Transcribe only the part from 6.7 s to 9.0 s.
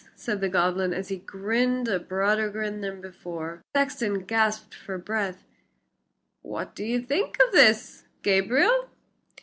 do you think of this, Gabriel?"